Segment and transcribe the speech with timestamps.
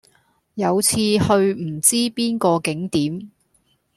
[0.55, 3.29] 有次去唔知邊個景點